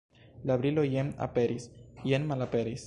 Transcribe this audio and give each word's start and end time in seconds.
La 0.51 0.55
brilo 0.61 0.85
jen 0.95 1.13
aperis, 1.27 1.71
jen 2.11 2.29
malaperis. 2.33 2.79